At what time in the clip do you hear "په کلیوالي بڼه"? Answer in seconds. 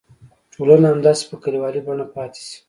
1.29-2.05